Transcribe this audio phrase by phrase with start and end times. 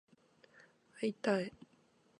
[0.99, 1.53] 会いたい